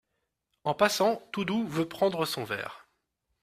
En 0.63 0.73
passant, 0.73 1.21
Toudoux 1.31 1.67
veut 1.67 1.87
prendre 1.87 2.25
son 2.25 2.43
verre. 2.43 2.87